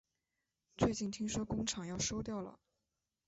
[0.77, 2.57] 最近听说工厂要收掉了